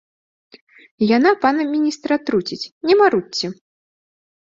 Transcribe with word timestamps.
Яна 1.17 1.31
пана 1.45 1.63
міністра 1.75 2.11
атруціць, 2.25 2.61
не 2.89 2.93
марудзьце. 3.03 3.55